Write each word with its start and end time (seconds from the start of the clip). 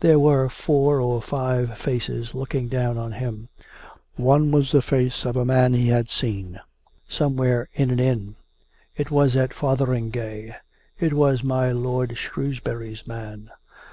There 0.00 0.18
were 0.18 0.48
four 0.48 1.00
or 1.00 1.22
five 1.22 1.78
faces 1.78 2.34
looking 2.34 2.66
down 2.66 2.98
on 2.98 3.12
him: 3.12 3.50
one 4.16 4.50
was 4.50 4.72
the 4.72 4.82
face 4.82 5.24
of 5.24 5.36
a 5.36 5.44
man 5.44 5.74
he 5.74 5.86
had 5.86 6.10
seen 6.10 6.58
somewhere 7.08 7.68
in 7.72 7.92
an 7.92 8.00
inn... 8.00 8.34
it 8.96 9.12
was 9.12 9.36
at 9.36 9.54
Fotheringay; 9.54 10.56
it 10.98 11.12
was 11.12 11.44
my 11.44 11.70
lord 11.70 12.18
Shrewsbury's 12.18 13.06
man. 13.06 13.48